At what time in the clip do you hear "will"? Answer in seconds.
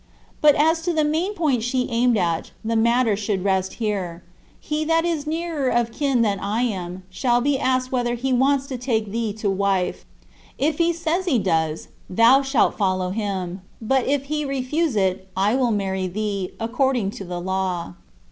15.55-15.69